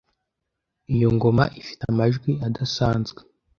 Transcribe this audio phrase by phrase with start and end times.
[0.95, 3.19] Iyo ngoma ifite amajwi adasanzwe.